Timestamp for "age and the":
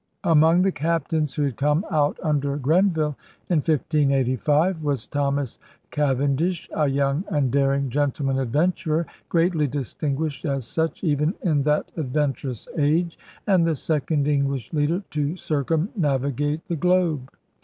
12.79-13.75